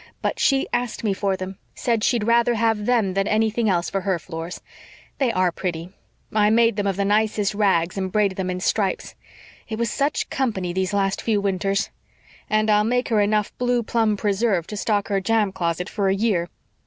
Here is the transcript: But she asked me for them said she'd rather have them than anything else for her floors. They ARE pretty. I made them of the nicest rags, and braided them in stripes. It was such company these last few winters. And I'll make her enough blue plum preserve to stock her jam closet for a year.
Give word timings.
But 0.23 0.39
she 0.39 0.67
asked 0.73 1.03
me 1.03 1.13
for 1.13 1.37
them 1.37 1.59
said 1.75 2.03
she'd 2.03 2.23
rather 2.23 2.55
have 2.55 2.87
them 2.87 3.13
than 3.13 3.27
anything 3.27 3.69
else 3.69 3.87
for 3.87 4.01
her 4.01 4.17
floors. 4.17 4.59
They 5.19 5.31
ARE 5.31 5.51
pretty. 5.51 5.91
I 6.33 6.49
made 6.49 6.75
them 6.75 6.87
of 6.87 6.95
the 6.95 7.05
nicest 7.05 7.53
rags, 7.53 7.99
and 7.99 8.11
braided 8.11 8.35
them 8.35 8.49
in 8.49 8.61
stripes. 8.61 9.13
It 9.69 9.77
was 9.77 9.91
such 9.91 10.31
company 10.31 10.73
these 10.73 10.91
last 10.91 11.21
few 11.21 11.39
winters. 11.39 11.91
And 12.49 12.67
I'll 12.71 12.83
make 12.83 13.09
her 13.09 13.21
enough 13.21 13.55
blue 13.59 13.83
plum 13.83 14.17
preserve 14.17 14.65
to 14.69 14.75
stock 14.75 15.09
her 15.09 15.21
jam 15.21 15.51
closet 15.51 15.87
for 15.87 16.09
a 16.09 16.15
year. 16.15 16.49